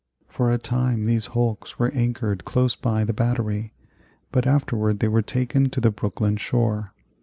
For 0.27 0.49
a 0.49 0.57
time 0.57 1.05
these 1.05 1.27
hulks 1.27 1.77
were 1.77 1.91
anchored 1.91 2.43
close 2.43 2.75
by 2.75 3.03
the 3.03 3.13
Battery, 3.13 3.71
but 4.31 4.47
afterward 4.47 4.97
they 4.97 5.07
were 5.09 5.21
taken 5.21 5.69
to 5.69 5.79
the 5.79 5.91
Brooklyn 5.91 6.37
shore. 6.37 6.95